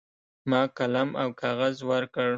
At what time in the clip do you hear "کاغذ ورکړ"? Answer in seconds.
1.41-2.27